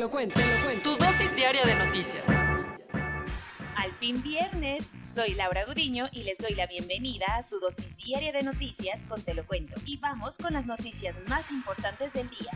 Lo 0.00 0.08
cuento, 0.08 0.40
te 0.40 0.46
lo 0.46 0.64
cuento. 0.64 0.90
Tu 0.90 1.04
dosis 1.04 1.36
diaria 1.36 1.62
de 1.66 1.74
noticias. 1.74 2.24
Al 3.76 3.92
fin 3.98 4.22
viernes, 4.22 4.96
soy 5.02 5.34
Laura 5.34 5.66
Gudiño 5.66 6.08
y 6.10 6.22
les 6.22 6.38
doy 6.38 6.54
la 6.54 6.66
bienvenida 6.66 7.26
a 7.36 7.42
su 7.42 7.60
dosis 7.60 7.98
diaria 7.98 8.32
de 8.32 8.42
noticias 8.42 9.04
con 9.04 9.20
Te 9.20 9.34
lo 9.34 9.44
cuento. 9.46 9.78
Y 9.84 9.98
vamos 9.98 10.38
con 10.38 10.54
las 10.54 10.64
noticias 10.64 11.20
más 11.28 11.50
importantes 11.50 12.14
del 12.14 12.30
día. 12.30 12.50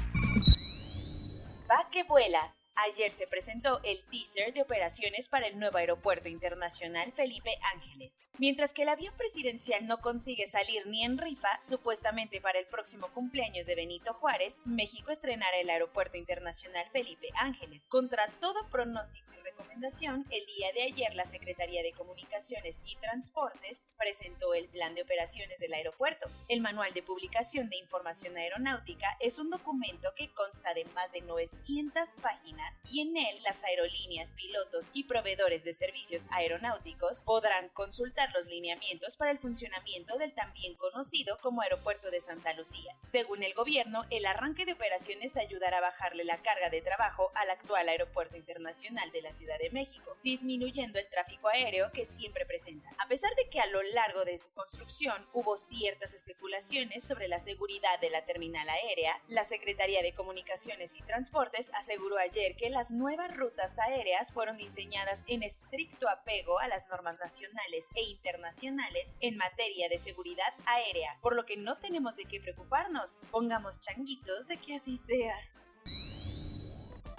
Va 1.70 1.90
que 1.92 2.02
vuela. 2.04 2.56
Ayer 2.76 3.12
se 3.12 3.28
presentó 3.28 3.80
el 3.84 4.02
teaser 4.10 4.52
de 4.52 4.62
operaciones 4.62 5.28
para 5.28 5.46
el 5.46 5.60
nuevo 5.60 5.78
aeropuerto 5.78 6.28
internacional 6.28 7.12
Felipe 7.12 7.50
Ángeles. 7.72 8.28
Mientras 8.38 8.72
que 8.72 8.82
el 8.82 8.88
avión 8.88 9.14
presidencial 9.16 9.86
no 9.86 10.00
consigue 10.00 10.48
salir 10.48 10.84
ni 10.88 11.04
en 11.04 11.16
rifa, 11.16 11.48
supuestamente 11.62 12.40
para 12.40 12.58
el 12.58 12.66
próximo 12.66 13.08
cumpleaños 13.14 13.66
de 13.66 13.76
Benito 13.76 14.12
Juárez, 14.12 14.60
México 14.64 15.12
estrenará 15.12 15.56
el 15.58 15.70
aeropuerto 15.70 16.16
internacional 16.16 16.84
Felipe 16.90 17.28
Ángeles. 17.36 17.86
Contra 17.86 18.26
todo 18.40 18.68
pronóstico 18.70 19.32
y 19.32 19.44
recomendación, 19.44 20.26
el 20.30 20.44
día 20.46 20.72
de 20.72 20.82
ayer 20.82 21.14
la 21.14 21.26
Secretaría 21.26 21.82
de 21.84 21.92
Comunicaciones 21.92 22.82
y 22.86 22.96
Transportes 22.96 23.86
presentó 23.96 24.52
el 24.52 24.68
plan 24.68 24.96
de 24.96 25.02
operaciones 25.02 25.60
del 25.60 25.74
aeropuerto. 25.74 26.28
El 26.48 26.60
manual 26.60 26.92
de 26.92 27.04
publicación 27.04 27.68
de 27.68 27.76
información 27.76 28.36
aeronáutica 28.36 29.16
es 29.20 29.38
un 29.38 29.50
documento 29.50 30.12
que 30.16 30.32
consta 30.34 30.74
de 30.74 30.84
más 30.86 31.12
de 31.12 31.20
900 31.20 32.16
páginas 32.20 32.63
y 32.90 33.00
en 33.00 33.16
él 33.16 33.42
las 33.42 33.64
aerolíneas, 33.64 34.32
pilotos 34.32 34.90
y 34.92 35.04
proveedores 35.04 35.64
de 35.64 35.72
servicios 35.72 36.26
aeronáuticos 36.30 37.22
podrán 37.22 37.68
consultar 37.70 38.30
los 38.32 38.46
lineamientos 38.46 39.16
para 39.16 39.30
el 39.30 39.38
funcionamiento 39.38 40.16
del 40.18 40.34
también 40.34 40.74
conocido 40.74 41.38
como 41.40 41.62
Aeropuerto 41.62 42.10
de 42.10 42.20
Santa 42.20 42.52
Lucía. 42.54 42.96
Según 43.02 43.42
el 43.42 43.54
gobierno, 43.54 44.04
el 44.10 44.26
arranque 44.26 44.64
de 44.64 44.72
operaciones 44.72 45.36
ayudará 45.36 45.78
a 45.78 45.82
bajarle 45.82 46.24
la 46.24 46.42
carga 46.42 46.70
de 46.70 46.80
trabajo 46.80 47.30
al 47.34 47.50
actual 47.50 47.88
Aeropuerto 47.88 48.36
Internacional 48.36 49.10
de 49.12 49.22
la 49.22 49.32
Ciudad 49.32 49.58
de 49.58 49.70
México, 49.70 50.16
disminuyendo 50.22 50.98
el 50.98 51.08
tráfico 51.08 51.48
aéreo 51.48 51.90
que 51.92 52.04
siempre 52.04 52.46
presenta. 52.46 52.90
A 52.98 53.08
pesar 53.08 53.34
de 53.36 53.48
que 53.50 53.60
a 53.60 53.66
lo 53.66 53.82
largo 53.82 54.24
de 54.24 54.38
su 54.38 54.50
construcción 54.52 55.26
hubo 55.32 55.56
ciertas 55.56 56.14
especulaciones 56.14 57.04
sobre 57.04 57.28
la 57.28 57.38
seguridad 57.38 57.98
de 58.00 58.10
la 58.10 58.24
terminal 58.24 58.68
aérea, 58.68 59.20
la 59.28 59.44
Secretaría 59.44 60.02
de 60.02 60.14
Comunicaciones 60.14 60.96
y 60.96 61.02
Transportes 61.02 61.70
aseguró 61.74 62.18
ayer 62.18 62.53
que 62.56 62.70
las 62.70 62.90
nuevas 62.90 63.36
rutas 63.36 63.78
aéreas 63.78 64.32
fueron 64.32 64.56
diseñadas 64.56 65.24
en 65.28 65.42
estricto 65.42 66.08
apego 66.08 66.58
a 66.58 66.68
las 66.68 66.88
normas 66.88 67.18
nacionales 67.18 67.88
e 67.94 68.02
internacionales 68.02 69.16
en 69.20 69.36
materia 69.36 69.88
de 69.88 69.98
seguridad 69.98 70.54
aérea, 70.66 71.18
por 71.20 71.34
lo 71.34 71.44
que 71.44 71.56
no 71.56 71.78
tenemos 71.78 72.16
de 72.16 72.24
qué 72.24 72.40
preocuparnos. 72.40 73.22
Pongamos 73.30 73.80
changuitos 73.80 74.48
de 74.48 74.56
que 74.56 74.74
así 74.74 74.96
sea. 74.96 75.34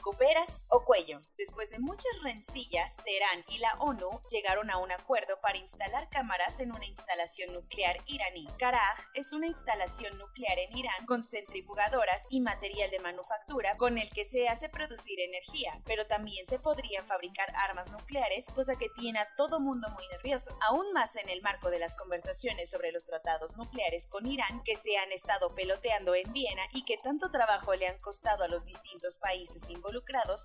¿Cooperas 0.05 0.67
o 0.69 0.83
cuello? 0.83 1.19
Después 1.35 1.71
de 1.71 1.79
muchas 1.79 2.21
rencillas, 2.21 2.97
Teherán 3.03 3.43
y 3.47 3.57
la 3.57 3.73
ONU 3.79 4.21
llegaron 4.29 4.69
a 4.69 4.77
un 4.77 4.91
acuerdo 4.91 5.41
para 5.41 5.57
instalar 5.57 6.07
cámaras 6.11 6.59
en 6.59 6.71
una 6.71 6.85
instalación 6.85 7.51
nuclear 7.51 7.97
iraní. 8.05 8.45
Karaj 8.59 8.99
es 9.15 9.33
una 9.33 9.47
instalación 9.47 10.15
nuclear 10.19 10.59
en 10.59 10.77
Irán 10.77 11.07
con 11.07 11.23
centrifugadoras 11.23 12.27
y 12.29 12.39
material 12.39 12.91
de 12.91 12.99
manufactura 12.99 13.77
con 13.77 13.97
el 13.97 14.11
que 14.11 14.25
se 14.25 14.47
hace 14.47 14.69
producir 14.69 15.19
energía, 15.21 15.81
pero 15.85 16.05
también 16.05 16.45
se 16.45 16.59
podrían 16.59 17.07
fabricar 17.07 17.51
armas 17.55 17.89
nucleares, 17.89 18.45
cosa 18.53 18.75
que 18.75 18.89
tiene 18.89 19.17
a 19.17 19.35
todo 19.35 19.59
mundo 19.59 19.89
muy 19.89 20.07
nervioso. 20.09 20.55
Aún 20.69 20.93
más 20.93 21.15
en 21.15 21.29
el 21.29 21.41
marco 21.41 21.71
de 21.71 21.79
las 21.79 21.95
conversaciones 21.95 22.69
sobre 22.69 22.91
los 22.91 23.05
tratados 23.05 23.57
nucleares 23.57 24.05
con 24.05 24.27
Irán 24.27 24.61
que 24.63 24.75
se 24.75 24.97
han 24.97 25.11
estado 25.11 25.55
peloteando 25.55 26.13
en 26.13 26.31
Viena 26.31 26.61
y 26.73 26.85
que 26.85 26.99
tanto 26.99 27.31
trabajo 27.31 27.73
le 27.73 27.87
han 27.87 27.97
costado 27.97 28.43
a 28.43 28.47
los 28.47 28.65
distintos 28.65 29.17
países 29.17 29.67
involucrados 29.67 29.94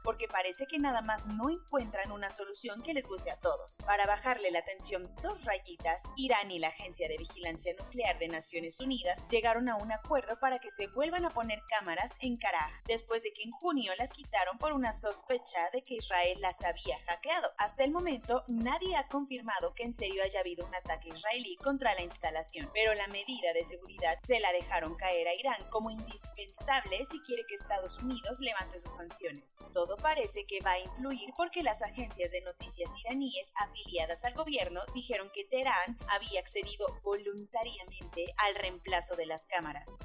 porque 0.03 0.29
parece 0.29 0.67
que 0.67 0.79
nada 0.79 1.03
más 1.03 1.27
no 1.27 1.51
encuentran 1.51 2.13
una 2.13 2.31
solución 2.31 2.83
que 2.83 2.95
les 2.95 3.07
guste 3.07 3.31
a 3.31 3.37
todos. 3.37 3.79
Para 3.85 4.07
bajarle 4.07 4.51
la 4.51 4.65
tensión 4.65 5.15
dos 5.23 5.45
rayitas, 5.45 6.05
Irán 6.17 6.51
y 6.51 6.59
la 6.59 6.69
Agencia 6.69 7.09
de 7.09 7.19
Vigilancia 7.19 7.75
Nuclear 7.79 8.19
de 8.19 8.29
Naciones 8.29 8.81
Unidas 8.81 9.25
llegaron 9.29 9.69
a 9.69 9.77
un 9.77 9.93
acuerdo 9.93 10.39
para 10.39 10.59
que 10.59 10.71
se 10.71 10.87
vuelvan 10.89 11.25
a 11.25 11.31
poner 11.31 11.63
cámaras 11.69 12.17
en 12.21 12.37
Karaj, 12.37 12.71
después 12.87 13.23
de 13.23 13.33
que 13.33 13.43
en 13.43 13.51
junio 13.51 13.93
las 13.99 14.13
quitaron 14.13 14.59
por 14.59 14.73
una 14.73 14.93
sospecha 14.93 15.71
de 15.73 15.83
que 15.83 15.97
Israel 15.97 16.41
las 16.41 16.63
había 16.65 16.99
hackeado. 17.07 17.53
Hasta 17.59 17.85
el 17.85 17.91
momento, 17.91 18.45
nadie 18.47 18.97
ha 18.97 19.09
confirmado 19.09 19.75
que 19.75 19.83
en 19.83 19.93
serio 19.93 20.23
haya 20.23 20.41
habido 20.41 20.67
un 20.67 20.75
ataque 20.75 21.09
israelí 21.09 21.57
contra 21.57 21.95
la 21.95 22.03
instalación, 22.03 22.71
pero 22.73 22.95
la 22.95 23.09
medida 23.09 23.53
de 23.53 23.65
seguridad 23.65 24.19
se 24.19 24.41
la 24.41 24.53
dejaron 24.53 24.95
caer 24.97 25.29
a 25.29 25.35
Irán 25.35 25.69
como 25.71 25.91
indispensable 25.91 27.05
si 27.05 27.21
quiere 27.21 27.45
que 27.47 27.55
Estados 27.55 27.99
Unidos 27.99 28.39
levante 28.41 28.81
sus 28.81 28.95
sanciones. 28.95 29.40
Todo 29.73 29.97
parece 29.97 30.47
que 30.47 30.61
va 30.61 30.73
a 30.73 30.81
influir 30.81 31.31
porque 31.37 31.63
las 31.63 31.83
agencias 31.83 32.31
de 32.31 32.41
noticias 32.43 32.93
iraníes 33.05 33.53
afiliadas 33.57 34.25
al 34.25 34.35
gobierno 34.35 34.81
dijeron 34.95 35.31
que 35.33 35.45
Teherán 35.45 35.99
había 36.09 36.41
accedido 36.41 36.87
voluntariamente 37.03 38.35
al 38.37 38.55
reemplazo 38.55 39.17
de 39.17 39.27
las 39.27 39.47
cámaras. 39.47 39.99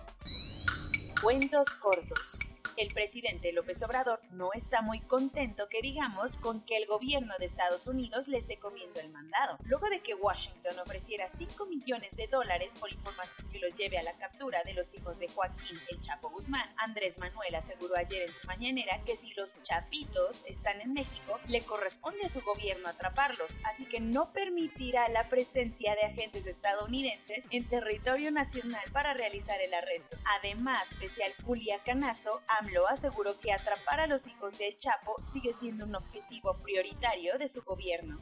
Cuentos 1.22 1.76
cortos. 1.76 2.40
El 2.78 2.94
presidente 2.94 3.54
López 3.54 3.82
Obrador 3.84 4.20
no 4.32 4.52
está 4.54 4.82
muy 4.82 5.00
contento 5.00 5.70
que 5.70 5.82
digamos 5.82 6.36
con 6.36 6.60
que 6.66 6.76
el 6.76 6.86
gobierno 6.86 7.34
de 7.40 7.46
Estados 7.46 7.88
Unidos 7.88 8.28
le 8.28 8.36
esté 8.36 8.58
comiendo 8.60 9.00
el 9.00 9.10
mandado. 9.12 9.58
Luego 9.64 9.88
de 9.88 10.02
que 10.02 10.14
Washington 10.14 10.78
ofreciera 10.80 11.26
5 11.26 11.66
millones 11.68 12.18
de 12.18 12.28
dólares 12.28 12.76
por 12.76 12.92
información 12.92 13.50
que 13.50 13.60
los 13.60 13.76
lleve 13.76 13.98
a 13.98 14.04
la 14.04 14.18
captura 14.18 14.62
de 14.64 14.74
los 14.74 14.94
hijos 14.94 15.20
de 15.20 15.30
Joaquín 15.30 15.80
El 15.90 16.02
Chapo 16.02 16.30
Guzmán, 16.30 16.70
Andrés 16.76 17.18
Manuel 17.18 17.56
aseguró 17.56 17.96
ayer 17.96 18.24
en 18.24 18.34
su 18.34 18.46
mañanera 18.46 19.02
que 19.06 19.16
si 19.16 19.34
los 19.36 19.56
chapitos 19.64 20.44
están 20.46 20.82
en 20.82 20.92
México, 20.92 21.40
le 21.48 21.62
corresponde 21.62 22.26
a 22.26 22.30
su 22.30 22.42
gobierno 22.42 22.90
atraparlos, 22.90 23.62
así 23.64 23.86
que 23.86 24.02
no 24.02 24.34
permitirá 24.34 25.08
la 25.08 25.30
presencia 25.30 25.96
de 25.96 26.04
agentes 26.04 26.46
estadounidenses 26.46 27.48
en 27.52 27.70
territorio 27.70 28.32
nacional 28.32 28.84
para 28.92 29.14
realizar 29.14 29.62
el 29.62 29.74
arresto. 29.74 30.18
Además, 30.40 30.94
pese 31.00 31.24
al 31.24 31.34
culiacanazo, 31.44 32.42
AMLO 32.66 32.88
aseguró 32.88 33.40
que 33.40 33.52
atrapar 33.52 34.00
a 34.00 34.08
los 34.08 34.28
hijos 34.28 34.58
de 34.58 34.76
Chapo 34.80 35.16
sigue 35.24 35.54
siendo 35.54 35.86
un 35.86 35.96
objetivo 35.96 36.58
prioritario 36.64 37.38
de 37.38 37.48
su 37.48 37.62
gobierno. 37.62 38.18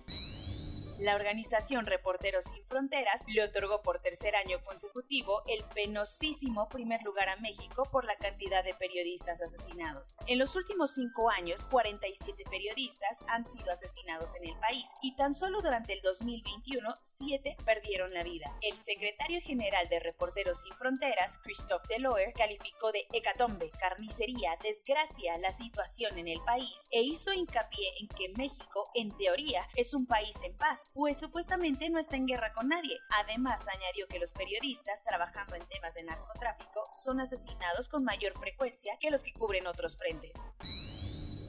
La 1.04 1.16
organización 1.16 1.86
Reporteros 1.86 2.46
Sin 2.46 2.66
Fronteras 2.66 3.26
le 3.28 3.44
otorgó 3.44 3.82
por 3.82 4.00
tercer 4.00 4.38
año 4.38 4.64
consecutivo 4.64 5.44
el 5.48 5.62
penosísimo 5.76 6.70
primer 6.70 7.04
lugar 7.04 7.28
a 7.28 7.36
México 7.36 7.84
por 7.92 8.06
la 8.06 8.16
cantidad 8.16 8.64
de 8.64 8.74
periodistas 8.74 9.42
asesinados. 9.42 10.16
En 10.28 10.40
los 10.40 10.56
últimos 10.56 10.94
cinco 10.94 11.30
años, 11.30 11.66
47 11.66 12.46
periodistas 12.50 13.20
han 13.28 13.44
sido 13.44 13.70
asesinados 13.74 14.34
en 14.36 14.46
el 14.46 14.58
país 14.60 14.94
y 15.02 15.14
tan 15.18 15.36
solo 15.36 15.62
durante 15.62 15.92
el 15.92 16.02
2021, 16.04 16.96
siete 17.02 17.58
perdieron 17.66 18.14
la 18.14 18.24
vida. 18.24 18.58
El 18.62 18.78
secretario 18.78 19.42
general 19.42 19.90
de 19.90 20.00
Reporteros 20.00 20.62
Sin 20.62 20.72
Fronteras, 20.72 21.38
Christophe 21.44 21.86
Deloer, 21.90 22.32
calificó 22.32 22.94
de 22.94 23.06
hecatombe, 23.12 23.72
carnicería, 23.72 24.58
desgracia 24.64 25.38
la 25.40 25.52
situación 25.52 26.18
en 26.18 26.30
el 26.30 26.42
país 26.46 26.88
e 26.92 27.02
hizo 27.02 27.34
hincapié 27.34 27.90
en 28.00 28.08
que 28.08 28.30
México, 28.38 28.90
en 28.96 29.12
teoría, 29.18 29.68
es 29.76 29.94
un 29.94 30.08
país 30.08 30.42
en 30.44 30.56
paz 30.56 30.92
pues 30.94 31.20
supuestamente 31.20 31.90
no 31.90 32.00
está 32.00 32.16
en 32.16 32.28
guerra 32.28 32.54
con 32.54 32.68
nadie. 32.68 33.00
Además, 33.24 33.68
añadió 33.68 34.08
que 34.08 34.20
los 34.20 34.32
periodistas 34.32 35.04
trabajando 35.04 35.56
en 35.56 35.66
temas 35.68 35.94
de 35.94 36.04
narcotráfico 36.04 36.88
son 36.92 37.20
asesinados 37.20 37.90
con 37.90 38.04
mayor 38.04 38.34
frecuencia 38.34 38.98
que 39.00 39.12
los 39.12 39.24
que 39.24 39.34
cubren 39.34 39.68
otros 39.68 39.98
frentes. 39.98 40.52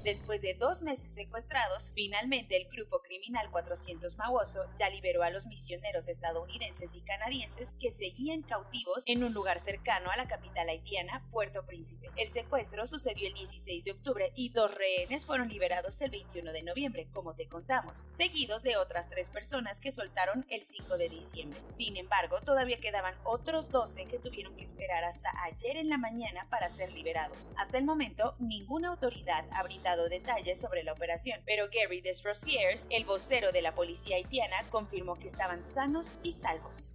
Después 0.05 0.43
de 0.43 0.53
dos 0.53 0.83
meses 0.83 1.15
secuestrados, 1.15 1.91
finalmente 1.95 2.59
el 2.59 2.69
grupo 2.69 3.01
criminal 3.01 3.51
400 3.51 4.19
Mawoso 4.19 4.61
ya 4.77 4.91
liberó 4.91 5.23
a 5.23 5.31
los 5.31 5.47
misioneros 5.47 6.09
estadounidenses 6.09 6.95
y 6.95 7.01
canadienses 7.01 7.75
que 7.81 7.91
seguían 7.91 8.43
cautivos 8.43 9.03
en 9.07 9.25
un 9.25 9.33
lugar 9.33 9.59
cercano 9.59 10.11
a 10.11 10.19
la 10.19 10.29
capital 10.29 10.69
haitiana, 10.69 11.27
Puerto 11.31 11.65
Príncipe. 11.65 12.11
El 12.17 12.29
secuestro 12.29 12.87
sucedió 12.87 13.29
el 13.29 13.33
16 13.33 13.85
de 13.85 13.93
octubre 13.93 14.31
y 14.37 14.51
dos 14.51 14.75
rehenes 14.75 15.25
fueron 15.25 15.49
liberados 15.49 15.99
el 16.03 16.11
21 16.11 16.53
de 16.53 16.63
noviembre, 16.65 17.09
como 17.11 17.35
te 17.35 17.49
contamos, 17.49 18.05
seguidos 18.07 18.63
de 18.63 18.77
otras 18.77 19.09
tres 19.09 19.31
personas 19.31 19.81
que 19.81 19.91
soltaron 19.91 20.45
el 20.51 20.65
5 20.65 20.99
de 20.99 21.09
diciembre. 21.09 21.63
Sin 21.65 21.97
embargo, 21.97 22.43
todavía 22.43 22.79
quedaban 22.79 23.15
otros 23.25 23.71
12 23.71 24.05
que 24.05 24.19
tuvieron 24.19 24.55
que 24.55 24.65
esperar 24.65 25.03
hasta 25.03 25.31
ayer 25.45 25.79
en 25.79 25.89
la 25.89 25.97
mañana 25.97 26.47
para 26.51 26.69
ser 26.69 26.93
liberados. 26.93 27.53
Hasta 27.57 27.79
el 27.79 27.85
momento, 27.85 28.37
ninguna 28.39 28.91
autoridad 28.91 29.47
ha 29.51 29.63
brindado 29.63 29.94
detalles 30.03 30.61
sobre 30.61 30.83
la 30.83 30.93
operación, 30.93 31.41
pero 31.47 31.69
Gary 31.73 32.01
Desrosiers, 32.01 32.89
el 32.91 33.05
vocero 33.05 33.53
de 33.53 33.63
la 33.63 33.75
policía 33.75 34.17
haitiana, 34.17 34.57
confirmó 34.71 35.19
que 35.19 35.29
estaban 35.29 35.63
sanos 35.63 36.15
y 36.23 36.33
salvos. 36.33 36.95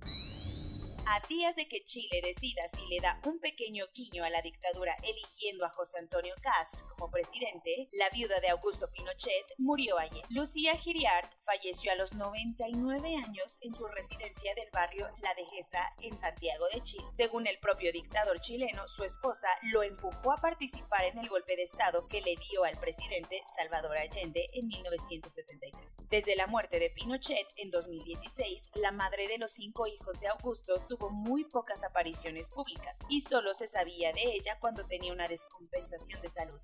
A 1.11 1.19
días 1.27 1.55
de 1.55 1.67
que 1.67 1.83
Chile 1.85 2.21
decida 2.23 2.61
si 2.67 2.85
le 2.85 2.99
da 2.99 3.19
un 3.25 3.39
pequeño 3.39 3.87
guiño 3.95 4.23
a 4.23 4.29
la 4.29 4.43
dictadura 4.43 4.95
eligiendo 5.01 5.65
a 5.65 5.69
José 5.69 5.97
Antonio 5.97 6.35
Cast 6.39 6.81
como 6.83 7.09
presidente, 7.09 7.89
la 7.93 8.11
viuda 8.11 8.39
de 8.39 8.49
Augusto 8.49 8.91
Pinochet 8.91 9.55
murió 9.57 9.97
ayer. 9.97 10.23
Lucía 10.29 10.77
Giriart 10.77 11.33
falleció 11.45 11.91
a 11.91 11.95
los 11.95 12.13
99 12.13 13.15
años 13.25 13.57
en 13.61 13.73
su 13.73 13.87
residencia 13.87 14.53
del 14.53 14.69
barrio 14.71 15.09
La 15.23 15.33
Dehesa 15.33 15.81
en 16.03 16.15
Santiago 16.15 16.67
de 16.71 16.83
Chile. 16.83 17.05
Según 17.09 17.47
el 17.47 17.57
propio 17.57 17.91
dictador 17.91 18.39
chileno, 18.39 18.87
su 18.87 19.03
esposa 19.03 19.47
lo 19.63 19.81
empujó 19.81 20.33
a 20.33 20.37
participar 20.37 21.05
en 21.05 21.17
el 21.17 21.27
golpe 21.27 21.55
de 21.55 21.63
Estado 21.63 22.07
que 22.07 22.21
le 22.21 22.35
dio 22.35 22.65
al 22.65 22.77
presidente 22.77 23.41
Salvador 23.57 23.97
Allende 23.97 24.47
en 24.53 24.67
1973. 24.67 26.09
Desde 26.11 26.35
la 26.35 26.45
muerte 26.45 26.77
de 26.77 26.91
Pinochet 26.91 27.47
en 27.55 27.71
2016, 27.71 28.69
la 28.75 28.91
madre 28.91 29.27
de 29.27 29.39
los 29.39 29.53
cinco 29.53 29.87
hijos 29.87 30.19
de 30.19 30.27
Augusto 30.27 30.79
tuvo 30.87 30.98
muy 31.09 31.45
pocas 31.45 31.83
apariciones 31.83 32.49
públicas 32.49 32.99
y 33.07 33.21
solo 33.21 33.53
se 33.53 33.67
sabía 33.67 34.11
de 34.11 34.23
ella 34.23 34.57
cuando 34.59 34.85
tenía 34.85 35.13
una 35.13 35.27
descompensación 35.27 36.21
de 36.21 36.29
salud. 36.29 36.59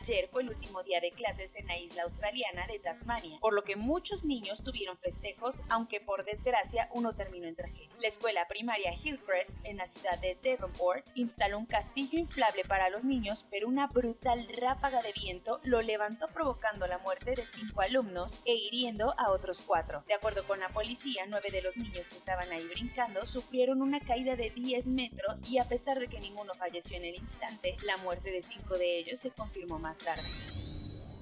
Ayer 0.00 0.28
fue 0.30 0.42
el 0.42 0.50
último 0.50 0.82
día 0.82 1.00
de 1.00 1.10
clases 1.10 1.56
en 1.56 1.66
la 1.66 1.78
isla 1.78 2.04
australiana 2.04 2.66
de 2.66 2.78
Tasmania, 2.78 3.38
por 3.40 3.54
lo 3.54 3.64
que 3.64 3.76
muchos 3.76 4.24
niños 4.24 4.62
tuvieron 4.62 4.96
festejos, 4.96 5.62
aunque 5.68 6.00
por 6.00 6.24
desgracia 6.24 6.88
uno 6.92 7.14
terminó 7.14 7.46
en 7.46 7.56
tragedia. 7.56 7.88
La 8.00 8.08
escuela 8.08 8.46
primaria 8.48 8.92
Hillcrest 8.94 9.58
en 9.64 9.76
la 9.78 9.86
ciudad 9.86 10.18
de 10.20 10.36
Devonport 10.42 11.06
instaló 11.14 11.58
un 11.58 11.66
castillo 11.66 12.18
inflable 12.18 12.64
para 12.64 12.90
los 12.90 13.04
niños, 13.04 13.44
pero 13.50 13.68
una 13.68 13.86
brutal 13.86 14.48
ráfaga 14.60 15.02
de 15.02 15.12
viento 15.12 15.60
lo 15.64 15.82
levantó 15.82 16.28
provocando 16.28 16.86
la 16.86 16.98
muerte 16.98 17.34
de 17.34 17.46
cinco 17.46 17.80
alumnos 17.80 18.40
e 18.44 18.54
hiriendo 18.54 19.14
a 19.18 19.30
otros 19.30 19.62
cuatro. 19.62 20.04
De 20.06 20.14
acuerdo 20.14 20.44
con 20.44 20.60
la 20.60 20.68
policía, 20.68 21.24
nueve 21.28 21.50
de 21.50 21.62
los 21.62 21.76
niños 21.76 22.08
que 22.08 22.16
estaban 22.16 22.50
ahí 22.52 22.66
brincando 22.66 23.26
sufrieron 23.26 23.82
una 23.82 24.00
caída 24.00 24.36
de 24.36 24.50
10 24.50 24.88
metros 24.88 25.42
y 25.48 25.58
a 25.58 25.64
pesar 25.64 25.98
de 25.98 26.08
que 26.08 26.20
ninguno 26.20 26.54
falleció 26.54 26.96
en 26.96 27.04
el 27.04 27.14
instante, 27.14 27.76
la 27.84 27.96
muerte 27.98 28.30
de 28.30 28.42
cinco 28.42 28.78
de 28.78 28.98
ellos 28.98 29.20
se 29.20 29.30
confirmó 29.30 29.71
más 29.78 29.98
tarde. 29.98 30.28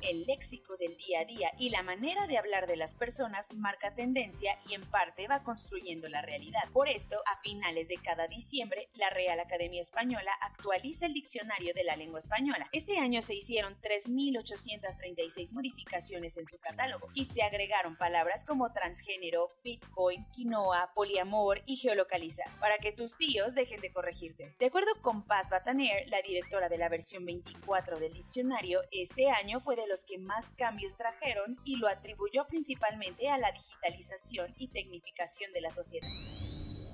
El 0.02 0.24
léxico 0.24 0.76
del 0.78 0.96
día 0.96 1.20
a 1.20 1.24
día 1.26 1.52
y 1.58 1.68
la 1.68 1.82
manera 1.82 2.26
de 2.26 2.38
hablar 2.38 2.66
de 2.66 2.76
las 2.76 2.94
personas 2.94 3.52
marca 3.54 3.94
tendencia 3.94 4.58
y 4.66 4.74
en 4.74 4.88
parte 4.90 5.28
va 5.28 5.42
construyendo 5.42 6.08
la 6.08 6.22
realidad. 6.22 6.62
Por 6.72 6.88
esto, 6.88 7.16
a 7.26 7.40
finales 7.42 7.88
de 7.88 7.98
cada 7.98 8.26
diciembre, 8.26 8.88
la 8.94 9.10
Real 9.10 9.38
Academia 9.40 9.80
Española 9.82 10.32
actualiza 10.40 11.04
el 11.04 11.12
diccionario 11.12 11.74
de 11.74 11.84
la 11.84 11.96
lengua 11.96 12.18
española. 12.18 12.68
Este 12.72 12.98
año 12.98 13.20
se 13.20 13.34
hicieron 13.34 13.78
3.836 13.82 15.52
modificaciones 15.52 16.38
en 16.38 16.46
su 16.46 16.58
catálogo 16.58 17.08
y 17.14 17.26
se 17.26 17.42
agregaron 17.42 17.96
palabras 17.96 18.44
como 18.44 18.72
transgénero, 18.72 19.50
bitcoin, 19.62 20.24
quinoa, 20.32 20.92
poliamor 20.94 21.62
y 21.66 21.76
geolocalizar, 21.76 22.48
para 22.58 22.78
que 22.78 22.92
tus 22.92 23.18
tíos 23.18 23.54
dejen 23.54 23.82
de 23.82 23.92
corregirte. 23.92 24.54
De 24.58 24.66
acuerdo 24.66 24.90
con 25.02 25.26
Paz 25.26 25.50
Bataner, 25.50 26.08
la 26.08 26.22
directora 26.22 26.70
de 26.70 26.78
la 26.78 26.88
versión 26.88 27.26
24 27.26 27.98
del 27.98 28.14
diccionario, 28.14 28.80
este 28.90 29.28
año 29.28 29.60
fue 29.60 29.76
de 29.76 29.89
los 29.90 30.04
que 30.04 30.18
más 30.18 30.52
cambios 30.52 30.96
trajeron 30.96 31.58
y 31.64 31.76
lo 31.76 31.88
atribuyó 31.88 32.46
principalmente 32.46 33.28
a 33.28 33.38
la 33.38 33.50
digitalización 33.50 34.54
y 34.56 34.68
tecnificación 34.68 35.52
de 35.52 35.60
la 35.60 35.72
sociedad. 35.72 36.06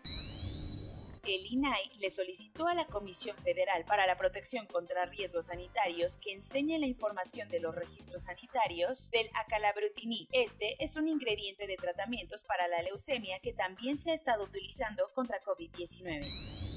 el 1.24 1.46
INAI 1.46 1.92
le 2.00 2.10
solicitó 2.10 2.68
a 2.68 2.74
la 2.74 2.86
Comisión 2.86 3.36
Federal 3.38 3.86
para 3.86 4.08
la 4.08 4.18
Protección 4.18 4.66
contra 4.66 5.06
Riesgos 5.06 5.48
Sanitarios 5.48 6.18
que 6.18 6.34
enseñe 6.34 6.78
la 6.78 6.86
información 6.86 7.50
de 7.50 7.60
los 7.60 7.76
registros 7.76 8.24
sanitarios 8.24 9.10
del 9.12 9.30
acalabrutinib. 9.34 10.28
Este 10.32 10.76
es 10.84 10.98
un 10.98 11.08
ingrediente 11.08 11.68
de 11.68 11.78
tratamientos 11.78 12.44
para 12.44 12.68
la 12.68 12.82
leucemia 12.82 13.40
que 13.40 13.54
también 13.54 13.98
se 13.98 14.12
ha 14.12 14.14
estado 14.14 14.44
utilizando 14.44 15.10
contra 15.14 15.42
COVID-19. 15.42 16.69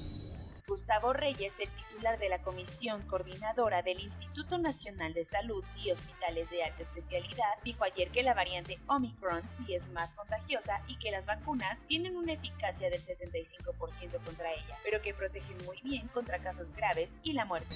Gustavo 0.65 1.11
Reyes, 1.11 1.59
el 1.59 1.69
titular 1.69 2.17
de 2.17 2.29
la 2.29 2.41
Comisión 2.41 3.01
Coordinadora 3.01 3.81
del 3.81 3.99
Instituto 3.99 4.57
Nacional 4.57 5.13
de 5.13 5.25
Salud 5.25 5.63
y 5.83 5.91
Hospitales 5.91 6.49
de 6.49 6.63
Alta 6.63 6.81
Especialidad, 6.81 7.57
dijo 7.65 7.83
ayer 7.83 8.09
que 8.11 8.23
la 8.23 8.33
variante 8.33 8.79
Omicron 8.87 9.45
sí 9.45 9.73
es 9.73 9.89
más 9.89 10.13
contagiosa 10.13 10.81
y 10.87 10.97
que 10.97 11.11
las 11.11 11.25
vacunas 11.25 11.85
tienen 11.85 12.15
una 12.15 12.33
eficacia 12.33 12.89
del 12.89 13.01
75% 13.01 14.23
contra 14.23 14.53
ella, 14.53 14.77
pero 14.85 15.01
que 15.01 15.13
protegen 15.13 15.57
muy 15.65 15.81
bien 15.81 16.07
contra 16.07 16.41
casos 16.41 16.71
graves 16.71 17.19
y 17.23 17.33
la 17.33 17.43
muerte. 17.43 17.75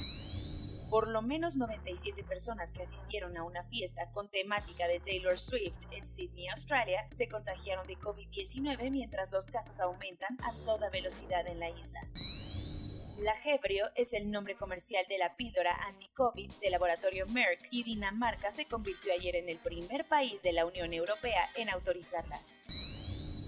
Por 0.90 1.10
lo 1.10 1.22
menos 1.22 1.58
97 1.58 2.24
personas 2.24 2.72
que 2.72 2.84
asistieron 2.84 3.36
a 3.36 3.44
una 3.44 3.66
fiesta 3.66 4.10
con 4.14 4.30
temática 4.30 4.88
de 4.88 5.02
Taylor 5.02 5.38
Swift 5.38 5.76
en 5.92 6.08
Sydney, 6.08 6.48
Australia, 6.48 7.06
se 7.12 7.28
contagiaron 7.28 7.86
de 7.86 7.98
COVID-19 7.98 8.90
mientras 8.92 9.30
los 9.30 9.48
casos 9.48 9.82
aumentan 9.82 10.38
a 10.42 10.54
toda 10.64 10.90
velocidad 10.90 11.46
en 11.48 11.60
la 11.60 11.70
isla. 11.70 12.00
Lagebrio 13.20 13.90
es 13.96 14.14
el 14.14 14.30
nombre 14.30 14.56
comercial 14.56 15.04
de 15.10 15.18
la 15.18 15.36
píldora 15.36 15.76
anti-COVID 15.88 16.52
del 16.62 16.72
laboratorio 16.72 17.26
Merck 17.26 17.68
y 17.72 17.84
Dinamarca 17.84 18.52
se 18.52 18.68
convirtió 18.68 19.12
ayer 19.12 19.36
en 19.36 19.50
el 19.50 19.58
primer 19.58 20.08
país 20.08 20.44
de 20.44 20.54
la 20.54 20.68
Unión 20.68 20.94
Europea 20.94 21.50
en 21.56 21.70
autorizarla. 21.70 22.40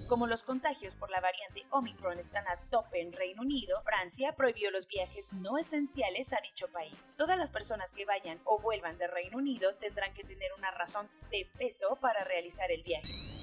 Como 0.07 0.25
los 0.25 0.41
contagios 0.41 0.95
por 0.95 1.11
la 1.11 1.21
variante 1.21 1.67
Omicron 1.69 2.17
están 2.17 2.47
a 2.47 2.57
tope 2.71 2.99
en 2.99 3.13
Reino 3.13 3.43
Unido, 3.43 3.79
Francia 3.83 4.33
prohibió 4.35 4.71
los 4.71 4.87
viajes 4.87 5.33
no 5.33 5.59
esenciales 5.59 6.33
a 6.33 6.41
dicho 6.41 6.67
país. 6.69 7.13
Todas 7.15 7.37
las 7.37 7.51
personas 7.51 7.91
que 7.91 8.05
vayan 8.05 8.41
o 8.45 8.59
vuelvan 8.59 8.97
de 8.97 9.07
Reino 9.07 9.37
Unido 9.37 9.75
tendrán 9.75 10.15
que 10.15 10.23
tener 10.23 10.51
una 10.57 10.71
razón 10.71 11.07
de 11.29 11.47
peso 11.59 11.99
para 12.01 12.23
realizar 12.23 12.71
el 12.71 12.81
viaje. 12.81 13.38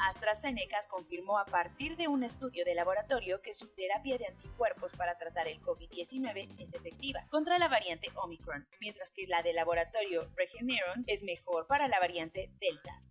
AstraZeneca 0.00 0.86
confirmó 0.88 1.38
a 1.38 1.44
partir 1.46 1.96
de 1.96 2.08
un 2.08 2.24
estudio 2.24 2.64
de 2.64 2.74
laboratorio 2.74 3.40
que 3.42 3.54
su 3.54 3.68
terapia 3.74 4.18
de 4.18 4.26
anticuerpos 4.26 4.92
para 4.92 5.16
tratar 5.18 5.48
el 5.48 5.60
COVID-19 5.60 6.56
es 6.58 6.74
efectiva 6.74 7.26
contra 7.30 7.58
la 7.58 7.68
variante 7.68 8.08
Omicron, 8.14 8.66
mientras 8.80 9.12
que 9.12 9.26
la 9.26 9.42
del 9.42 9.56
laboratorio 9.56 10.30
Regeneron 10.36 11.04
es 11.06 11.22
mejor 11.22 11.66
para 11.66 11.88
la 11.88 12.00
variante 12.00 12.50
Delta. 12.58 13.03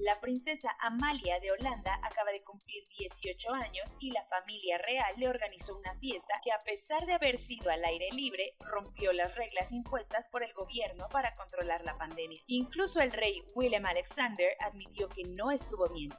La 0.00 0.18
princesa 0.18 0.74
Amalia 0.80 1.38
de 1.40 1.52
Holanda 1.52 1.94
acaba 2.02 2.32
de 2.32 2.42
cumplir 2.42 2.88
18 2.98 3.52
años 3.52 3.96
y 4.00 4.10
la 4.12 4.24
familia 4.24 4.78
real 4.78 5.14
le 5.18 5.28
organizó 5.28 5.76
una 5.76 5.94
fiesta 5.98 6.40
que 6.42 6.52
a 6.52 6.58
pesar 6.60 7.04
de 7.04 7.12
haber 7.12 7.36
sido 7.36 7.70
al 7.70 7.84
aire 7.84 8.08
libre, 8.12 8.56
rompió 8.60 9.12
las 9.12 9.36
reglas 9.36 9.72
impuestas 9.72 10.26
por 10.28 10.42
el 10.42 10.54
gobierno 10.54 11.06
para 11.10 11.34
controlar 11.36 11.84
la 11.84 11.98
pandemia. 11.98 12.40
Incluso 12.46 13.02
el 13.02 13.12
rey 13.12 13.42
Willem 13.54 13.84
Alexander 13.84 14.48
admitió 14.60 15.10
que 15.10 15.24
no 15.24 15.50
estuvo 15.50 15.86
bien. 15.90 16.14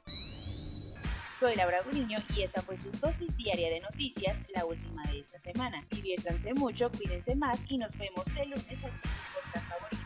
Soy 1.36 1.56
Laura 1.56 1.82
Guniño 1.82 2.18
y 2.36 2.42
esa 2.42 2.62
fue 2.62 2.76
su 2.76 2.92
dosis 2.92 3.36
diaria 3.36 3.68
de 3.68 3.80
noticias, 3.80 4.42
la 4.54 4.64
última 4.64 5.02
de 5.10 5.18
esta 5.18 5.40
semana. 5.40 5.84
Diviértanse 5.90 6.54
mucho, 6.54 6.92
cuídense 6.92 7.34
más 7.34 7.64
y 7.68 7.78
nos 7.78 7.98
vemos 7.98 8.36
el 8.36 8.50
lunes 8.50 8.84
aquí 8.84 9.00
en 9.02 9.10
su 9.10 9.50
podcast 9.50 9.68
favorito. 9.68 10.02